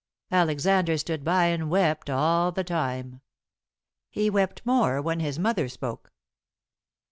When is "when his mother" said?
4.99-5.69